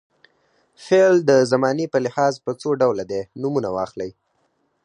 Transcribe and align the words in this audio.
فعل 0.85 1.15
د 1.29 1.31
زمانې 1.51 1.85
په 1.93 1.97
لحاظ 2.05 2.33
په 2.45 2.51
څو 2.61 2.69
ډوله 2.81 3.03
دی 3.11 3.21
نومونه 3.41 3.69
واخلئ. 3.77 4.11